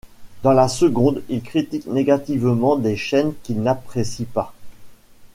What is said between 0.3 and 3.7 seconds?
Dans la seconde, il critique négativement des chaînes qu'il